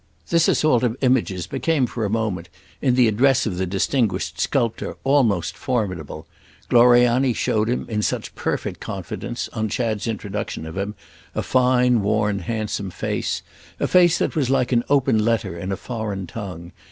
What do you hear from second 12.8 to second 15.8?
face, a face that was like an open letter in a